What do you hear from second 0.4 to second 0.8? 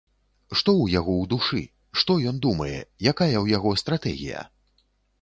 Што